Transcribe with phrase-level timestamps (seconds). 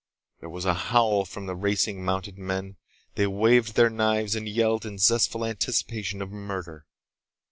[0.39, 2.77] There was a howl from the racing, mounted men.
[3.13, 6.87] They waved their knives and yelled in zestful anticipation of murder.